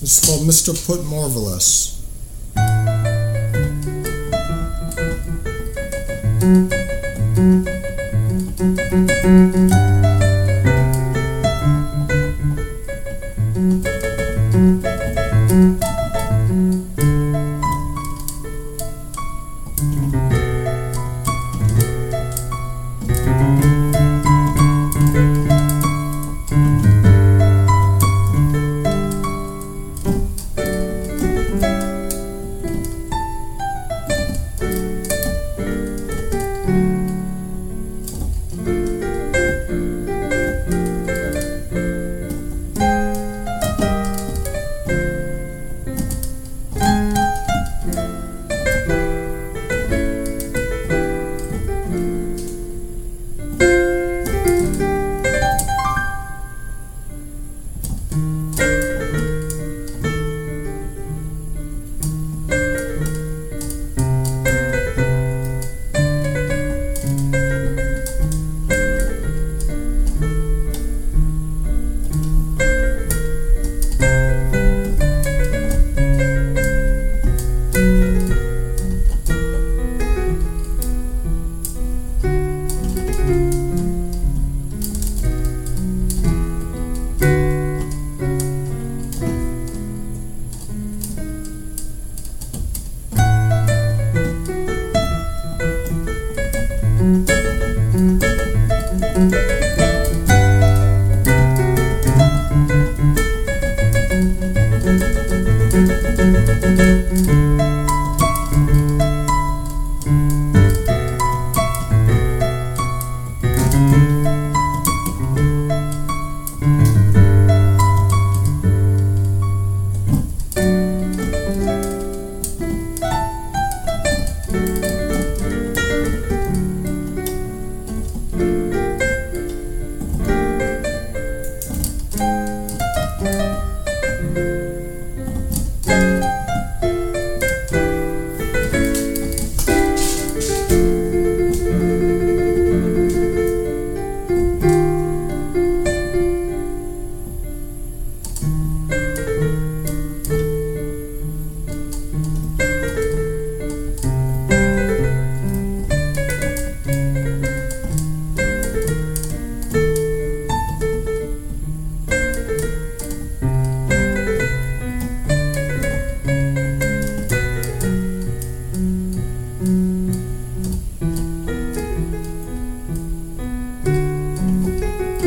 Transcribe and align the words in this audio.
It's 0.00 0.24
called 0.24 0.46
Mr. 0.46 0.86
Put 0.86 1.04
Marvelous. 1.04 1.98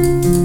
Thank 0.01 0.25
you. 0.25 0.40